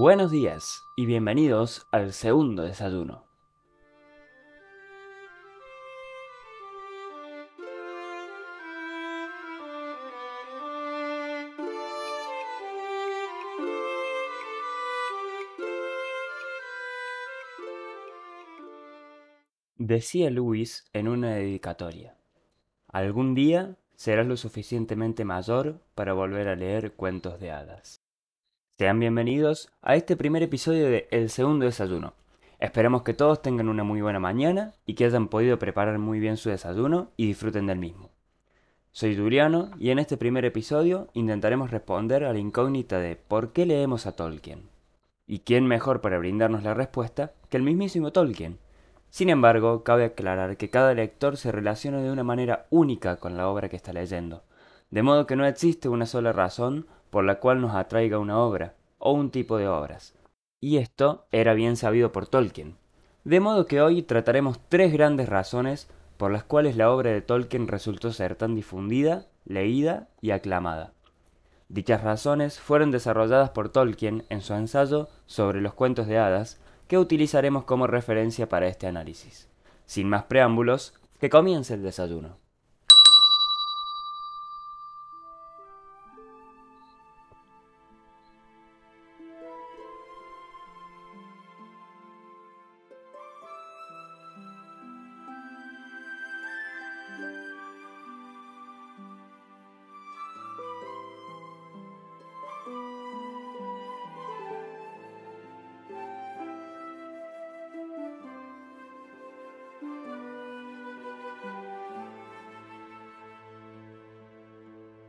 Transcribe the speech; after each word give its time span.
Buenos 0.00 0.30
días 0.30 0.84
y 0.94 1.06
bienvenidos 1.06 1.88
al 1.90 2.12
segundo 2.12 2.62
desayuno. 2.62 3.24
Decía 19.78 20.30
Luis 20.30 20.88
en 20.92 21.08
una 21.08 21.34
dedicatoria, 21.34 22.16
algún 22.86 23.34
día 23.34 23.74
serás 23.96 24.28
lo 24.28 24.36
suficientemente 24.36 25.24
mayor 25.24 25.82
para 25.96 26.12
volver 26.12 26.46
a 26.46 26.54
leer 26.54 26.92
cuentos 26.92 27.40
de 27.40 27.50
hadas. 27.50 28.07
Sean 28.78 29.00
bienvenidos 29.00 29.72
a 29.82 29.96
este 29.96 30.16
primer 30.16 30.40
episodio 30.44 30.88
de 30.88 31.08
El 31.10 31.30
Segundo 31.30 31.64
Desayuno. 31.64 32.14
Esperamos 32.60 33.02
que 33.02 33.12
todos 33.12 33.42
tengan 33.42 33.68
una 33.68 33.82
muy 33.82 34.00
buena 34.02 34.20
mañana 34.20 34.72
y 34.86 34.94
que 34.94 35.04
hayan 35.04 35.26
podido 35.26 35.58
preparar 35.58 35.98
muy 35.98 36.20
bien 36.20 36.36
su 36.36 36.48
desayuno 36.48 37.10
y 37.16 37.26
disfruten 37.26 37.66
del 37.66 37.80
mismo. 37.80 38.10
Soy 38.92 39.16
Juliano 39.16 39.72
y 39.80 39.90
en 39.90 39.98
este 39.98 40.16
primer 40.16 40.44
episodio 40.44 41.08
intentaremos 41.12 41.72
responder 41.72 42.22
a 42.22 42.32
la 42.32 42.38
incógnita 42.38 43.00
de 43.00 43.16
¿por 43.16 43.52
qué 43.52 43.66
leemos 43.66 44.06
a 44.06 44.14
Tolkien? 44.14 44.70
¿Y 45.26 45.40
quién 45.40 45.66
mejor 45.66 46.00
para 46.00 46.18
brindarnos 46.18 46.62
la 46.62 46.74
respuesta 46.74 47.32
que 47.48 47.56
el 47.56 47.64
mismísimo 47.64 48.12
Tolkien? 48.12 48.60
Sin 49.10 49.28
embargo, 49.28 49.82
cabe 49.82 50.04
aclarar 50.04 50.56
que 50.56 50.70
cada 50.70 50.94
lector 50.94 51.36
se 51.36 51.50
relaciona 51.50 52.00
de 52.00 52.12
una 52.12 52.22
manera 52.22 52.68
única 52.70 53.16
con 53.16 53.36
la 53.36 53.48
obra 53.48 53.68
que 53.68 53.74
está 53.74 53.92
leyendo, 53.92 54.44
de 54.92 55.02
modo 55.02 55.26
que 55.26 55.34
no 55.34 55.46
existe 55.46 55.88
una 55.88 56.06
sola 56.06 56.32
razón 56.32 56.86
por 57.10 57.24
la 57.24 57.40
cual 57.40 57.60
nos 57.60 57.74
atraiga 57.74 58.18
una 58.18 58.38
obra 58.38 58.74
o 58.98 59.12
un 59.12 59.30
tipo 59.30 59.56
de 59.56 59.68
obras. 59.68 60.14
Y 60.60 60.78
esto 60.78 61.26
era 61.30 61.54
bien 61.54 61.76
sabido 61.76 62.12
por 62.12 62.26
Tolkien. 62.26 62.76
De 63.24 63.40
modo 63.40 63.66
que 63.66 63.80
hoy 63.80 64.02
trataremos 64.02 64.58
tres 64.68 64.92
grandes 64.92 65.28
razones 65.28 65.88
por 66.16 66.32
las 66.32 66.44
cuales 66.44 66.76
la 66.76 66.90
obra 66.90 67.10
de 67.10 67.22
Tolkien 67.22 67.68
resultó 67.68 68.12
ser 68.12 68.34
tan 68.34 68.54
difundida, 68.54 69.26
leída 69.44 70.08
y 70.20 70.32
aclamada. 70.32 70.92
Dichas 71.68 72.02
razones 72.02 72.58
fueron 72.58 72.90
desarrolladas 72.90 73.50
por 73.50 73.68
Tolkien 73.68 74.24
en 74.28 74.40
su 74.40 74.54
ensayo 74.54 75.08
sobre 75.26 75.60
los 75.60 75.74
cuentos 75.74 76.06
de 76.06 76.18
hadas, 76.18 76.60
que 76.88 76.98
utilizaremos 76.98 77.64
como 77.64 77.86
referencia 77.86 78.48
para 78.48 78.66
este 78.66 78.86
análisis. 78.86 79.48
Sin 79.86 80.08
más 80.08 80.24
preámbulos, 80.24 80.94
que 81.20 81.30
comience 81.30 81.74
el 81.74 81.82
desayuno. 81.82 82.36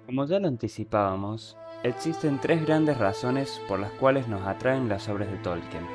Como 0.10 0.26
ya 0.26 0.40
lo 0.40 0.48
anticipábamos, 0.48 1.56
existen 1.84 2.40
tres 2.42 2.66
grandes 2.66 2.98
razones 2.98 3.62
por 3.68 3.80
las 3.80 3.92
cuales 3.92 4.28
nos 4.28 4.42
atraen 4.42 4.90
las 4.90 5.08
obras 5.08 5.30
de 5.30 5.38
Tolkien, 5.38 5.86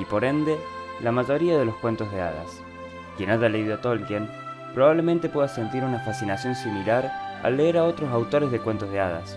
y 0.00 0.04
por 0.04 0.24
ende, 0.24 0.56
la 1.02 1.10
mayoría 1.10 1.58
de 1.58 1.64
los 1.64 1.74
cuentos 1.78 2.08
de 2.12 2.20
hadas. 2.20 2.62
Quien 3.16 3.28
haya 3.28 3.48
leído 3.48 3.80
Tolkien 3.80 4.30
probablemente 4.72 5.28
pueda 5.28 5.48
sentir 5.48 5.82
una 5.82 5.98
fascinación 5.98 6.54
similar 6.54 7.10
al 7.42 7.56
leer 7.56 7.78
a 7.78 7.82
otros 7.82 8.08
autores 8.12 8.52
de 8.52 8.60
cuentos 8.60 8.88
de 8.90 9.00
hadas, 9.00 9.36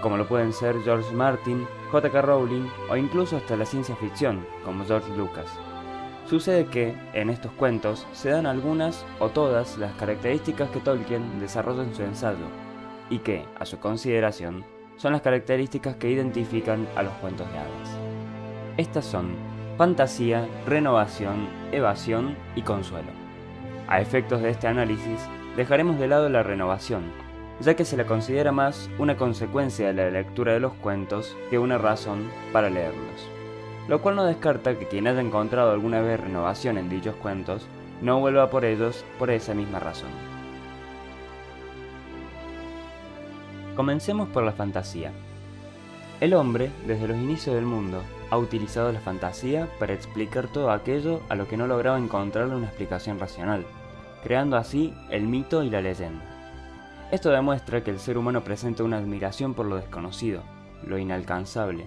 como 0.00 0.16
lo 0.16 0.26
pueden 0.26 0.54
ser 0.54 0.80
George 0.82 1.14
Martin, 1.14 1.66
J.K. 1.92 2.22
Rowling 2.22 2.66
o 2.88 2.96
incluso 2.96 3.36
hasta 3.36 3.58
la 3.58 3.66
ciencia 3.66 3.94
ficción, 3.96 4.46
como 4.64 4.86
George 4.86 5.14
Lucas. 5.18 5.48
Sucede 6.30 6.64
que, 6.64 6.96
en 7.12 7.28
estos 7.28 7.52
cuentos, 7.52 8.06
se 8.14 8.30
dan 8.30 8.46
algunas 8.46 9.04
o 9.18 9.28
todas 9.28 9.76
las 9.76 9.92
características 9.96 10.70
que 10.70 10.80
Tolkien 10.80 11.40
desarrolla 11.40 11.82
en 11.82 11.94
su 11.94 12.02
ensayo, 12.04 12.46
y 13.10 13.18
que, 13.18 13.44
a 13.58 13.64
su 13.64 13.78
consideración, 13.78 14.64
son 14.96 15.12
las 15.12 15.22
características 15.22 15.96
que 15.96 16.10
identifican 16.10 16.86
a 16.96 17.02
los 17.02 17.12
cuentos 17.14 17.50
de 17.52 17.58
hadas. 17.58 17.98
Estas 18.76 19.04
son 19.04 19.34
fantasía, 19.76 20.48
renovación, 20.66 21.48
evasión 21.72 22.36
y 22.54 22.62
consuelo. 22.62 23.10
A 23.88 24.00
efectos 24.00 24.40
de 24.40 24.50
este 24.50 24.66
análisis, 24.66 25.20
dejaremos 25.56 25.98
de 25.98 26.08
lado 26.08 26.28
la 26.28 26.42
renovación, 26.42 27.02
ya 27.60 27.74
que 27.74 27.84
se 27.84 27.96
la 27.96 28.06
considera 28.06 28.52
más 28.52 28.90
una 28.98 29.16
consecuencia 29.16 29.88
de 29.88 29.94
la 29.94 30.10
lectura 30.10 30.52
de 30.52 30.60
los 30.60 30.72
cuentos 30.74 31.36
que 31.50 31.58
una 31.58 31.78
razón 31.78 32.30
para 32.52 32.70
leerlos. 32.70 33.28
Lo 33.88 34.00
cual 34.00 34.16
no 34.16 34.24
descarta 34.24 34.78
que 34.78 34.86
quien 34.86 35.06
haya 35.06 35.20
encontrado 35.20 35.72
alguna 35.72 36.00
vez 36.00 36.18
renovación 36.18 36.78
en 36.78 36.88
dichos 36.88 37.14
cuentos 37.16 37.66
no 38.00 38.20
vuelva 38.20 38.50
por 38.50 38.64
ellos 38.64 39.04
por 39.18 39.30
esa 39.30 39.54
misma 39.54 39.78
razón. 39.78 40.33
Comencemos 43.76 44.28
por 44.28 44.44
la 44.44 44.52
fantasía. 44.52 45.10
El 46.20 46.34
hombre, 46.34 46.70
desde 46.86 47.08
los 47.08 47.16
inicios 47.16 47.56
del 47.56 47.64
mundo, 47.64 48.02
ha 48.30 48.38
utilizado 48.38 48.92
la 48.92 49.00
fantasía 49.00 49.68
para 49.80 49.94
explicar 49.94 50.46
todo 50.46 50.70
aquello 50.70 51.20
a 51.28 51.34
lo 51.34 51.48
que 51.48 51.56
no 51.56 51.66
lograba 51.66 51.98
encontrarle 51.98 52.54
una 52.54 52.66
explicación 52.66 53.18
racional, 53.18 53.66
creando 54.22 54.56
así 54.56 54.94
el 55.10 55.24
mito 55.24 55.64
y 55.64 55.70
la 55.70 55.80
leyenda. 55.80 56.24
Esto 57.10 57.30
demuestra 57.30 57.82
que 57.82 57.90
el 57.90 57.98
ser 57.98 58.16
humano 58.16 58.44
presenta 58.44 58.84
una 58.84 58.98
admiración 58.98 59.54
por 59.54 59.66
lo 59.66 59.76
desconocido, 59.76 60.42
lo 60.86 60.96
inalcanzable, 60.96 61.84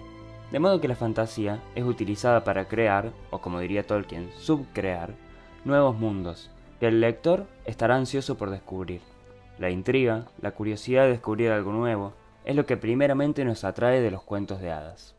de 0.52 0.58
modo 0.58 0.82
que 0.82 0.88
la 0.88 0.96
fantasía 0.96 1.62
es 1.74 1.84
utilizada 1.84 2.44
para 2.44 2.68
crear, 2.68 3.12
o 3.30 3.38
como 3.40 3.60
diría 3.60 3.86
Tolkien, 3.86 4.30
subcrear, 4.38 5.14
nuevos 5.64 5.98
mundos, 5.98 6.50
que 6.80 6.88
el 6.88 7.00
lector 7.00 7.46
estará 7.64 7.96
ansioso 7.96 8.36
por 8.36 8.50
descubrir. 8.50 9.00
La 9.58 9.70
intriga, 9.70 10.28
la 10.40 10.52
curiosidad 10.52 11.04
de 11.04 11.10
descubrir 11.10 11.50
algo 11.50 11.72
nuevo, 11.72 12.14
es 12.44 12.54
lo 12.54 12.64
que 12.64 12.76
primeramente 12.76 13.44
nos 13.44 13.64
atrae 13.64 14.00
de 14.00 14.10
los 14.12 14.22
cuentos 14.22 14.60
de 14.60 14.70
hadas. 14.70 15.16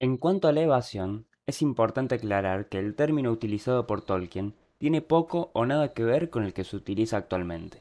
En 0.00 0.16
cuanto 0.16 0.48
a 0.48 0.52
la 0.52 0.62
evasión, 0.62 1.26
es 1.46 1.62
importante 1.62 2.16
aclarar 2.16 2.68
que 2.68 2.78
el 2.78 2.96
término 2.96 3.30
utilizado 3.30 3.86
por 3.86 4.02
Tolkien 4.02 4.54
tiene 4.78 5.02
poco 5.02 5.50
o 5.52 5.66
nada 5.66 5.92
que 5.92 6.02
ver 6.02 6.30
con 6.30 6.42
el 6.42 6.52
que 6.52 6.64
se 6.64 6.76
utiliza 6.76 7.16
actualmente. 7.16 7.80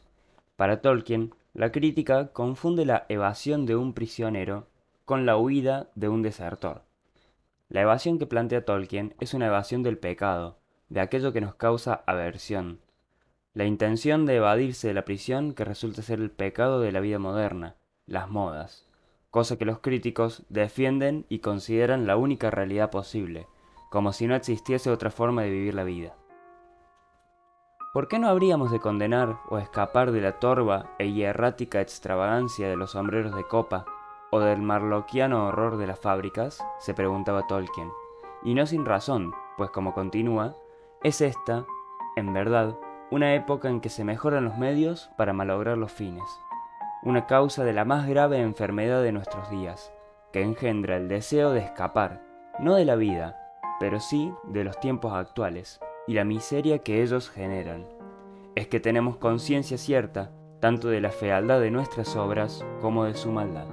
Para 0.56 0.82
Tolkien, 0.82 1.34
la 1.54 1.72
crítica 1.72 2.28
confunde 2.28 2.86
la 2.86 3.06
evasión 3.10 3.66
de 3.66 3.76
un 3.76 3.94
prisionero 3.94 4.68
con 5.06 5.26
la 5.26 5.38
huida 5.38 5.90
de 5.96 6.08
un 6.08 6.22
desertor. 6.22 6.84
La 7.68 7.82
evasión 7.82 8.20
que 8.20 8.28
plantea 8.28 8.64
Tolkien 8.64 9.16
es 9.20 9.34
una 9.34 9.48
evasión 9.48 9.82
del 9.82 9.98
pecado, 9.98 10.60
de 10.90 11.00
aquello 11.00 11.34
que 11.34 11.42
nos 11.42 11.56
causa 11.56 12.04
aversión, 12.06 12.80
la 13.54 13.66
intención 13.66 14.26
de 14.26 14.38
evadirse 14.38 14.88
de 14.88 14.96
la 14.96 15.06
prisión 15.06 15.54
que 15.54 15.64
resulta 15.64 16.02
ser 16.02 16.20
el 16.20 16.32
pecado 16.32 16.80
de 16.80 16.92
la 16.92 17.00
vida 17.02 17.20
moderna, 17.20 17.76
las 18.08 18.30
modas, 18.30 18.90
cosa 19.30 19.58
que 19.58 19.66
los 19.66 19.80
críticos 19.80 20.44
defienden 20.50 21.26
y 21.30 21.40
consideran 21.40 22.08
la 22.08 22.18
única 22.18 22.50
realidad 22.50 22.90
posible, 22.90 23.48
como 23.92 24.12
si 24.12 24.26
no 24.26 24.36
existiese 24.36 24.90
otra 24.90 25.12
forma 25.12 25.44
de 25.44 25.52
vivir 25.52 25.76
la 25.76 25.84
vida. 25.84 26.16
¿Por 27.94 28.08
qué 28.08 28.18
no 28.18 28.28
habríamos 28.28 28.72
de 28.72 28.80
condenar 28.80 29.38
o 29.50 29.60
escapar 29.60 30.12
de 30.12 30.22
la 30.22 30.40
torva 30.40 30.96
e 30.98 31.12
hierrática 31.12 31.80
extravagancia 31.80 32.68
de 32.68 32.76
los 32.76 32.92
sombreros 32.92 33.36
de 33.36 33.44
copa 33.44 33.86
o 34.32 34.40
del 34.40 34.64
marloquiano 34.64 35.46
horror 35.46 35.78
de 35.78 35.86
las 35.86 36.00
fábricas? 36.00 36.60
se 36.80 36.96
preguntaba 36.96 37.46
Tolkien. 37.46 37.92
Y 38.44 38.56
no 38.56 38.66
sin 38.66 38.84
razón, 38.84 39.36
pues 39.58 39.70
como 39.70 39.94
continúa, 39.94 40.56
es 41.04 41.22
esta, 41.22 41.68
en 42.16 42.34
verdad, 42.34 42.76
una 43.14 43.36
época 43.36 43.70
en 43.70 43.80
que 43.80 43.90
se 43.90 44.04
mejoran 44.04 44.44
los 44.44 44.58
medios 44.58 45.12
para 45.18 45.34
malograr 45.34 45.78
los 45.78 45.92
fines, 45.92 46.24
una 47.04 47.28
causa 47.28 47.64
de 47.64 47.72
la 47.72 47.86
más 47.86 48.08
grave 48.08 48.42
enfermedad 48.42 49.04
de 49.04 49.12
nuestros 49.12 49.52
días, 49.52 49.94
que 50.32 50.42
engendra 50.42 50.98
el 50.98 51.08
deseo 51.08 51.52
de 51.52 51.60
escapar, 51.60 52.24
no 52.58 52.74
de 52.74 52.86
la 52.86 52.96
vida, 52.96 53.38
pero 53.80 54.00
sí 54.00 54.34
de 54.46 54.64
los 54.64 54.80
tiempos 54.80 55.14
actuales, 55.14 55.80
y 56.08 56.14
la 56.14 56.24
miseria 56.24 56.80
que 56.80 57.04
ellos 57.04 57.30
generan. 57.30 57.86
Es 58.56 58.68
que 58.68 58.80
tenemos 58.80 59.18
conciencia 59.18 59.78
cierta 59.78 60.32
tanto 60.60 60.88
de 60.88 61.00
la 61.00 61.12
fealdad 61.12 61.60
de 61.60 61.70
nuestras 61.70 62.16
obras 62.16 62.66
como 62.82 63.06
de 63.06 63.14
su 63.14 63.32
maldad. 63.32 63.68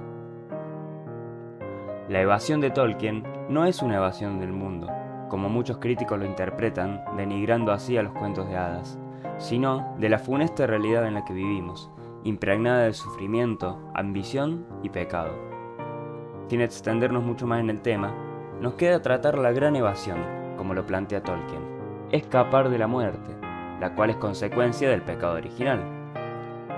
La 2.09 2.21
evasión 2.21 2.61
de 2.61 2.69
Tolkien 2.69 3.23
no 3.49 3.65
es 3.65 3.81
una 3.81 3.95
evasión 3.95 4.39
del 4.39 4.51
mundo, 4.51 4.87
como 5.29 5.49
muchos 5.49 5.79
críticos 5.79 6.19
lo 6.19 6.25
interpretan, 6.25 7.03
denigrando 7.17 7.71
así 7.71 7.97
a 7.97 8.03
los 8.03 8.13
cuentos 8.13 8.47
de 8.47 8.55
hadas 8.55 9.00
sino 9.37 9.95
de 9.99 10.09
la 10.09 10.19
funesta 10.19 10.67
realidad 10.67 11.07
en 11.07 11.15
la 11.15 11.25
que 11.25 11.33
vivimos, 11.33 11.89
impregnada 12.23 12.83
de 12.83 12.93
sufrimiento, 12.93 13.79
ambición 13.93 14.65
y 14.83 14.89
pecado. 14.89 15.31
sin 16.47 16.61
extendernos 16.61 17.23
mucho 17.23 17.47
más 17.47 17.61
en 17.61 17.69
el 17.69 17.81
tema, 17.81 18.13
nos 18.59 18.73
queda 18.73 19.01
tratar 19.01 19.37
la 19.37 19.51
gran 19.51 19.75
evasión, 19.75 20.19
como 20.57 20.73
lo 20.73 20.85
plantea 20.85 21.23
Tolkien, 21.23 21.61
escapar 22.11 22.69
de 22.69 22.77
la 22.77 22.87
muerte, 22.87 23.35
la 23.79 23.95
cual 23.95 24.09
es 24.09 24.17
consecuencia 24.17 24.89
del 24.89 25.01
pecado 25.01 25.35
original. 25.35 25.81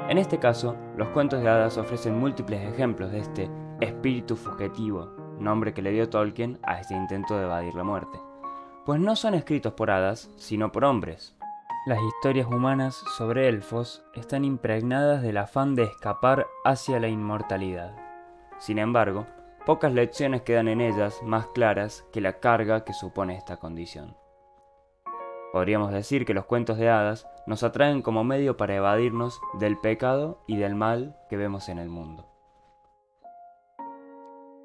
En 0.10 0.18
este 0.18 0.38
caso, 0.38 0.78
los 0.96 1.10
cuentos 1.10 1.42
de 1.42 1.50
hadas 1.50 1.78
ofrecen 1.78 2.20
múltiples 2.20 2.62
ejemplos 2.62 3.12
de 3.12 3.20
este 3.20 3.50
espíritu 3.82 4.36
fugitivo, 4.36 5.10
nombre 5.40 5.74
que 5.74 5.82
le 5.82 5.92
dio 5.92 6.08
Tolkien 6.08 6.60
a 6.64 6.80
este 6.80 6.94
intento 6.94 7.38
de 7.38 7.46
evadir 7.46 7.74
la 7.74 7.84
muerte, 7.84 8.20
pues 8.86 9.00
no 9.00 9.16
son 9.16 9.34
escritos 9.34 9.74
por 9.74 9.92
hadas, 9.92 10.30
sino 10.36 10.72
por 10.72 10.86
hombres. 10.86 11.36
Las 11.86 12.02
historias 12.02 12.48
humanas 12.48 12.96
sobre 12.96 13.50
elfos 13.50 14.06
están 14.14 14.46
impregnadas 14.46 15.22
del 15.22 15.36
afán 15.36 15.76
de 15.76 15.84
escapar 15.84 16.48
hacia 16.64 16.98
la 16.98 17.10
inmortalidad. 17.10 17.94
Sin 18.58 18.80
embargo, 18.80 19.28
pocas 19.66 19.92
lecciones 19.92 20.44
quedan 20.44 20.70
en 20.70 20.80
ellas 20.80 21.22
más 21.24 21.48
claras 21.48 22.08
que 22.14 22.22
la 22.22 22.40
carga 22.40 22.86
que 22.86 22.94
supone 22.94 23.36
esta 23.36 23.58
condición. 23.58 24.16
Podríamos 25.52 25.92
decir 25.92 26.26
que 26.26 26.34
los 26.34 26.46
cuentos 26.46 26.78
de 26.78 26.90
hadas 26.90 27.28
nos 27.48 27.64
atraen 27.64 28.02
como 28.02 28.24
medio 28.24 28.56
para 28.56 28.76
evadirnos 28.76 29.42
del 29.60 29.78
pecado 29.78 30.42
y 30.48 30.56
del 30.56 30.76
mal 30.76 31.18
que 31.30 31.36
vemos 31.36 31.68
en 31.68 31.80
el 31.80 31.90
mundo. 31.90 32.30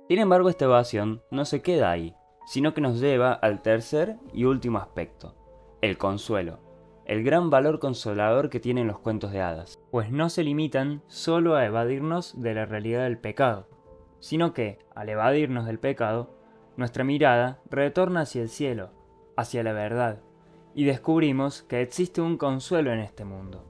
Sin 0.07 0.21
embargo, 0.21 0.51
esta 0.51 0.67
evasión 0.67 1.25
no 1.33 1.45
se 1.45 1.63
queda 1.63 1.91
ahí, 1.91 2.15
sino 2.47 2.75
que 2.75 2.81
nos 2.81 3.01
lleva 3.01 3.33
al 3.33 3.61
tercer 3.61 4.19
y 4.33 4.45
último 4.45 4.79
aspecto, 4.79 5.35
el 5.83 5.99
consuelo, 5.99 6.68
el 7.09 7.25
gran 7.25 7.49
valor 7.49 7.79
consolador 7.79 8.51
que 8.51 8.61
tienen 8.61 8.87
los 8.87 8.99
cuentos 8.99 9.33
de 9.33 9.41
hadas, 9.41 9.81
pues 9.91 10.11
no 10.11 10.29
se 10.29 10.45
limitan 10.45 11.03
solo 11.07 11.57
a 11.57 11.65
evadirnos 11.65 12.41
de 12.41 12.53
la 12.53 12.67
realidad 12.67 13.05
del 13.05 13.17
pecado, 13.17 13.67
sino 14.21 14.53
que, 14.53 14.79
al 14.95 15.09
evadirnos 15.09 15.65
del 15.65 15.79
pecado, 15.79 16.37
nuestra 16.77 17.05
mirada 17.05 17.61
retorna 17.71 18.21
hacia 18.21 18.43
el 18.43 18.51
cielo, 18.51 18.91
hacia 19.37 19.63
la 19.63 19.73
verdad, 19.73 20.21
y 20.75 20.85
descubrimos 20.85 21.63
que 21.63 21.81
existe 21.81 22.21
un 22.21 22.37
consuelo 22.37 22.93
en 22.93 23.01
este 23.01 23.25
mundo. 23.25 23.65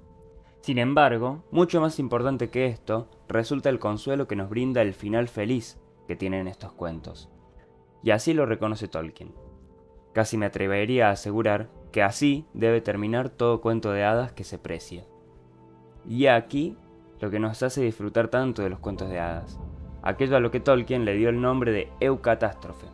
Sin 0.61 0.79
embargo, 0.79 1.45
mucho 1.53 1.81
más 1.81 2.01
importante 2.01 2.51
que 2.51 2.67
esto, 2.67 3.09
resulta 3.29 3.71
el 3.71 3.79
consuelo 3.79 4.27
que 4.27 4.35
nos 4.35 4.51
brinda 4.51 4.83
el 4.83 4.95
final 4.95 5.29
feliz 5.29 5.79
que 6.09 6.17
tienen 6.17 6.49
estos 6.49 6.73
cuentos. 6.73 7.31
Y 8.03 8.11
así 8.11 8.35
lo 8.35 8.47
reconoce 8.47 8.89
Tolkien. 8.89 9.48
Casi 10.19 10.37
me 10.37 10.47
atrevería 10.47 11.07
a 11.07 11.13
asegurar 11.13 11.69
que 11.93 12.03
así 12.03 12.45
debe 12.53 12.81
terminar 12.81 13.29
todo 13.31 13.61
cuento 13.61 13.93
de 13.93 14.03
hadas 14.03 14.33
que 14.33 14.43
se 14.43 14.59
precia. 14.59 15.05
Y 16.09 16.27
aquí 16.27 16.77
lo 17.21 17.31
que 17.31 17.39
nos 17.39 17.63
hace 17.63 17.83
disfrutar 17.83 18.27
tanto 18.27 18.63
de 18.63 18.69
los 18.69 18.81
cuentos 18.81 19.09
de 19.11 19.21
hadas, 19.21 19.61
aquello 20.03 20.37
a 20.37 20.41
lo 20.41 20.51
que 20.51 20.59
Tolkien 20.59 21.05
le 21.05 21.15
dio 21.15 21.29
el 21.29 21.41
nombre 21.41 21.71
de 21.71 21.89
Eucatástrofe 22.01 22.89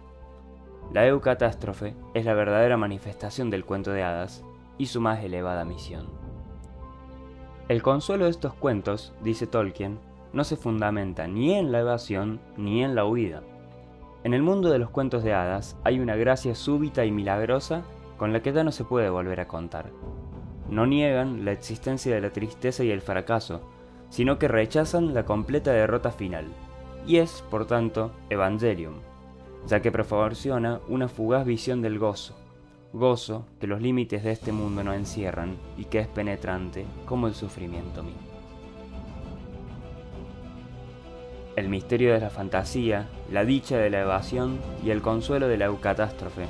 la 0.92 1.06
eucatástrofe 1.06 1.94
es 2.12 2.26
la 2.26 2.34
verdadera 2.34 2.76
manifestación 2.76 3.48
del 3.48 3.64
cuento 3.64 3.90
de 3.90 4.02
hadas 4.02 4.44
y 4.76 4.84
su 4.84 5.00
más 5.00 5.24
elevada 5.24 5.64
misión. 5.64 6.08
El 7.68 7.82
consuelo 7.82 8.26
de 8.26 8.32
estos 8.32 8.52
cuentos, 8.52 9.14
dice 9.22 9.46
Tolkien, 9.46 9.98
no 10.34 10.44
se 10.44 10.56
fundamenta 10.56 11.26
ni 11.26 11.54
en 11.54 11.72
la 11.72 11.80
evasión 11.80 12.38
ni 12.58 12.84
en 12.84 12.94
la 12.94 13.06
huida. 13.06 13.42
En 14.24 14.32
el 14.32 14.42
mundo 14.42 14.70
de 14.70 14.78
los 14.78 14.88
cuentos 14.88 15.22
de 15.22 15.34
hadas 15.34 15.76
hay 15.84 16.00
una 16.00 16.16
gracia 16.16 16.54
súbita 16.54 17.04
y 17.04 17.10
milagrosa 17.10 17.82
con 18.16 18.32
la 18.32 18.40
que 18.40 18.54
ya 18.54 18.64
no 18.64 18.72
se 18.72 18.84
puede 18.84 19.10
volver 19.10 19.38
a 19.38 19.48
contar. 19.48 19.90
No 20.70 20.86
niegan 20.86 21.44
la 21.44 21.52
existencia 21.52 22.14
de 22.14 22.22
la 22.22 22.30
tristeza 22.30 22.82
y 22.84 22.90
el 22.90 23.02
fracaso, 23.02 23.60
sino 24.08 24.38
que 24.38 24.48
rechazan 24.48 25.12
la 25.12 25.26
completa 25.26 25.72
derrota 25.72 26.10
final, 26.10 26.46
y 27.06 27.18
es, 27.18 27.44
por 27.50 27.66
tanto, 27.66 28.12
Evangelium, 28.30 28.94
ya 29.66 29.82
que 29.82 29.92
proporciona 29.92 30.80
una 30.88 31.08
fugaz 31.08 31.44
visión 31.44 31.82
del 31.82 31.98
gozo, 31.98 32.34
gozo 32.94 33.44
que 33.60 33.66
los 33.66 33.82
límites 33.82 34.24
de 34.24 34.32
este 34.32 34.52
mundo 34.52 34.82
no 34.82 34.94
encierran 34.94 35.58
y 35.76 35.84
que 35.84 35.98
es 35.98 36.08
penetrante 36.08 36.86
como 37.04 37.26
el 37.26 37.34
sufrimiento 37.34 38.02
mismo. 38.02 38.33
El 41.56 41.68
misterio 41.68 42.12
de 42.12 42.18
la 42.18 42.30
fantasía, 42.30 43.06
la 43.30 43.44
dicha 43.44 43.78
de 43.78 43.88
la 43.88 44.00
evasión 44.00 44.58
y 44.84 44.90
el 44.90 45.02
consuelo 45.02 45.46
de 45.46 45.56
la 45.56 45.66
eucatástrofe, 45.66 46.46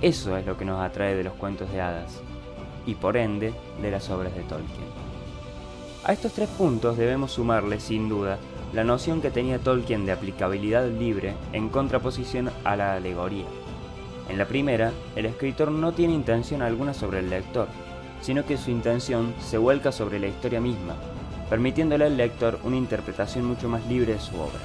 eso 0.00 0.36
es 0.36 0.46
lo 0.46 0.56
que 0.56 0.64
nos 0.64 0.80
atrae 0.80 1.16
de 1.16 1.24
los 1.24 1.32
cuentos 1.32 1.72
de 1.72 1.80
hadas, 1.80 2.20
y 2.86 2.94
por 2.94 3.16
ende 3.16 3.52
de 3.82 3.90
las 3.90 4.10
obras 4.10 4.32
de 4.36 4.42
Tolkien. 4.42 4.86
A 6.04 6.12
estos 6.12 6.34
tres 6.34 6.48
puntos 6.50 6.96
debemos 6.96 7.32
sumarle, 7.32 7.80
sin 7.80 8.08
duda, 8.08 8.38
la 8.72 8.84
noción 8.84 9.20
que 9.20 9.32
tenía 9.32 9.58
Tolkien 9.58 10.06
de 10.06 10.12
aplicabilidad 10.12 10.88
libre 10.88 11.34
en 11.52 11.68
contraposición 11.68 12.50
a 12.62 12.76
la 12.76 12.94
alegoría. 12.94 13.46
En 14.28 14.38
la 14.38 14.46
primera, 14.46 14.92
el 15.16 15.26
escritor 15.26 15.72
no 15.72 15.90
tiene 15.90 16.14
intención 16.14 16.62
alguna 16.62 16.94
sobre 16.94 17.18
el 17.18 17.30
lector, 17.30 17.66
sino 18.20 18.46
que 18.46 18.56
su 18.56 18.70
intención 18.70 19.34
se 19.40 19.58
vuelca 19.58 19.90
sobre 19.90 20.20
la 20.20 20.28
historia 20.28 20.60
misma, 20.60 20.94
permitiéndole 21.48 22.04
al 22.04 22.16
lector 22.16 22.58
una 22.64 22.76
interpretación 22.76 23.44
mucho 23.44 23.68
más 23.68 23.86
libre 23.86 24.14
de 24.14 24.20
su 24.20 24.36
obra. 24.36 24.60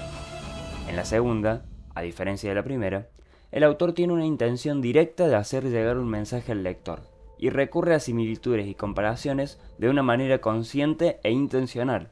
En 0.87 0.95
la 0.95 1.05
segunda, 1.05 1.65
a 1.95 2.01
diferencia 2.01 2.49
de 2.49 2.55
la 2.55 2.63
primera, 2.63 3.07
el 3.51 3.63
autor 3.63 3.93
tiene 3.93 4.13
una 4.13 4.25
intención 4.25 4.81
directa 4.81 5.27
de 5.27 5.35
hacer 5.35 5.63
llegar 5.65 5.97
un 5.97 6.09
mensaje 6.09 6.51
al 6.51 6.63
lector, 6.63 7.01
y 7.37 7.49
recurre 7.49 7.95
a 7.95 7.99
similitudes 7.99 8.67
y 8.67 8.75
comparaciones 8.75 9.59
de 9.77 9.89
una 9.89 10.03
manera 10.03 10.39
consciente 10.39 11.19
e 11.23 11.31
intencional, 11.31 12.11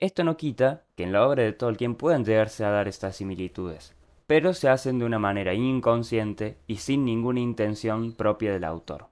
esto 0.00 0.24
no 0.24 0.38
quita 0.38 0.84
que 0.96 1.02
en 1.02 1.12
la 1.12 1.28
obra 1.28 1.42
de 1.42 1.52
Tolkien 1.52 1.94
puedan 1.94 2.24
llegarse 2.24 2.64
a 2.64 2.70
dar 2.70 2.88
estas 2.88 3.16
similitudes, 3.16 3.94
pero 4.26 4.54
se 4.54 4.70
hacen 4.70 4.98
de 4.98 5.04
una 5.04 5.18
manera 5.18 5.52
inconsciente 5.52 6.56
y 6.66 6.76
sin 6.76 7.04
ninguna 7.04 7.40
intención 7.40 8.14
propia 8.14 8.50
del 8.50 8.64
autor. 8.64 9.09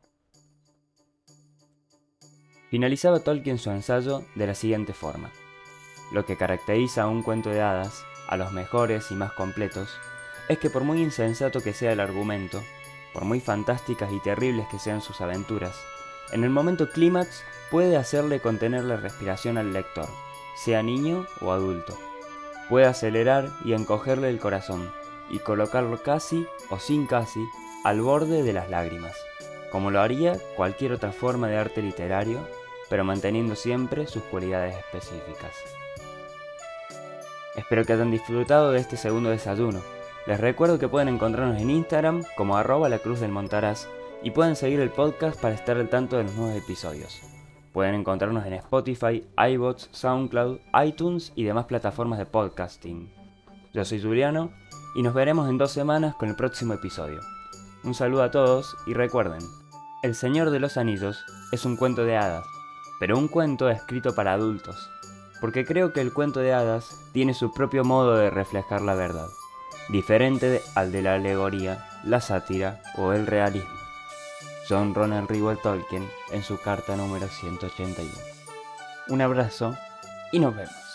Finalizaba 2.71 3.21
Tolkien 3.21 3.59
su 3.59 3.71
ensayo 3.71 4.25
de 4.35 4.47
la 4.47 4.55
siguiente 4.55 4.93
forma. 4.93 5.31
Lo 6.13 6.25
que 6.27 6.37
caracteriza 6.37 7.03
a 7.03 7.09
un 7.09 7.23
cuento 7.23 7.51
de 7.51 7.61
hadas, 7.61 8.05
a 8.29 8.37
los 8.37 8.53
mejores 8.53 9.11
y 9.11 9.15
más 9.15 9.33
completos, 9.33 9.91
es 10.49 10.59
que 10.59 10.71
por 10.71 10.85
muy 10.85 11.03
insensato 11.03 11.61
que 11.61 11.73
sea 11.73 11.93
el 11.93 12.01
argumento, 12.01 12.63
por 13.13 13.25
muy 13.25 13.41
fantásticas 13.41 14.13
y 14.13 14.21
terribles 14.21 14.67
que 14.71 14.79
sean 14.79 15.01
sus 15.01 15.21
aventuras, 15.21 15.79
en 16.33 16.45
el 16.45 16.51
momento 16.51 16.91
clímax 16.91 17.43
puede 17.71 17.97
hacerle 17.97 18.41
contener 18.41 18.85
la 18.85 18.97
respiración 18.97 19.59
al 19.59 19.73
lector 19.73 20.09
sea 20.59 20.83
niño 20.83 21.25
o 21.41 21.53
adulto. 21.53 21.97
Puede 22.69 22.87
acelerar 22.87 23.49
y 23.65 23.75
encogerle 23.75 24.29
el 24.29 24.41
corazón 24.41 24.91
y 25.31 25.39
colocarlo 25.39 26.03
casi 26.03 26.47
o 26.69 26.79
sin 26.79 27.07
casi 27.07 27.41
al 27.85 28.01
borde 28.01 28.43
de 28.43 28.53
las 28.53 28.69
lágrimas, 28.69 29.15
como 29.71 29.91
lo 29.91 30.01
haría 30.01 30.39
cualquier 30.57 30.93
otra 30.93 31.13
forma 31.13 31.49
de 31.49 31.57
arte 31.57 31.83
literario, 31.83 32.41
pero 32.89 33.05
manteniendo 33.05 33.55
siempre 33.55 34.07
sus 34.07 34.23
cualidades 34.25 34.77
específicas. 34.77 35.53
Espero 37.57 37.85
que 37.85 37.93
hayan 37.93 38.11
disfrutado 38.11 38.73
de 38.73 38.81
este 38.81 38.97
segundo 38.97 39.31
desayuno. 39.31 39.81
Les 40.27 40.41
recuerdo 40.41 40.79
que 40.79 40.89
pueden 40.89 41.09
encontrarnos 41.09 41.61
en 41.61 41.71
Instagram 41.71 42.23
como 42.37 42.57
arroba 42.57 42.89
la 42.89 42.99
cruz 42.99 43.21
del 43.21 43.33
Montaraz 43.33 43.89
y 44.23 44.31
pueden 44.31 44.57
seguir 44.57 44.81
el 44.81 44.91
podcast 44.91 45.41
para 45.41 45.55
estar 45.55 45.77
al 45.77 45.89
tanto 45.89 46.17
de 46.17 46.25
los 46.25 46.35
nuevos 46.35 46.57
episodios. 46.57 47.21
Pueden 47.73 47.95
encontrarnos 47.95 48.47
en 48.47 48.55
Spotify, 48.55 49.25
iBots, 49.37 49.89
SoundCloud, 49.93 50.59
iTunes 50.85 51.33
y 51.35 51.45
demás 51.45 51.67
plataformas 51.67 52.19
de 52.19 52.27
podcasting. 52.27 53.13
Yo 53.73 53.85
soy 53.85 54.01
Juliano 54.01 54.51
y 54.95 55.03
nos 55.03 55.15
veremos 55.15 55.49
en 55.49 55.59
dos 55.59 55.73
semanas 55.73 56.15
con 56.15 56.29
el 56.29 56.37
próximo 56.37 56.75
episodio. 56.75 57.21
Un 57.85 57.95
saludo 57.95 58.25
a 58.25 58.31
todos 58.31 58.77
y 58.87 58.95
recuerden, 58.95 59.41
El 60.03 60.15
Señor 60.15 60.51
de 60.51 60.59
los 60.59 60.77
Anillos 60.77 61.25
es 61.53 61.65
un 61.65 61.77
cuento 61.77 62.05
de 62.05 62.17
hadas, 62.17 62.45
pero 62.99 63.17
un 63.17 63.29
cuento 63.29 63.69
escrito 63.69 64.15
para 64.15 64.33
adultos, 64.33 64.91
porque 65.41 65.65
creo 65.65 65.93
que 65.93 66.01
el 66.01 66.13
cuento 66.13 66.41
de 66.41 66.53
hadas 66.53 67.01
tiene 67.13 67.35
su 67.35 67.53
propio 67.53 67.85
modo 67.85 68.17
de 68.17 68.31
reflejar 68.31 68.83
la 68.83 68.95
verdad, 68.95 69.29
diferente 69.89 70.61
al 70.75 70.91
de 70.91 71.03
la 71.03 71.15
alegoría, 71.15 71.87
la 72.05 72.21
sátira 72.21 72.81
o 72.97 73.13
el 73.13 73.27
realismo. 73.27 73.79
John 74.69 74.95
Ronald 74.95 75.31
Reuel 75.31 75.59
Tolkien 75.59 76.07
en 76.31 76.43
su 76.43 76.59
carta 76.59 76.97
número 76.97 77.29
181. 77.29 78.11
Un 79.09 79.23
abrazo 79.23 79.75
y 80.33 80.41
nos 80.41 80.55
vemos. 80.55 80.88